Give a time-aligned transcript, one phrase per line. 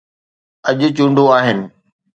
[0.69, 1.59] اڄ چونڊون آهن.